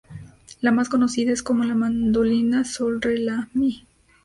[0.61, 3.85] La más conocida es como la mandolina sol, re, la, mi.